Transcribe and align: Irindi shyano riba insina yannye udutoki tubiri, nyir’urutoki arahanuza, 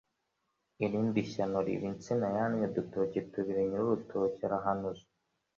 Irindi 0.85 1.21
shyano 1.31 1.59
riba 1.67 1.85
insina 1.93 2.27
yannye 2.37 2.65
udutoki 2.69 3.19
tubiri, 3.31 3.61
nyir’urutoki 3.69 4.41
arahanuza, 4.47 5.05